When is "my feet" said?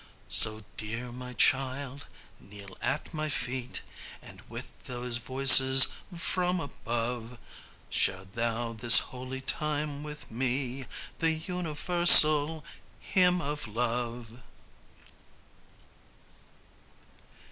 3.13-3.83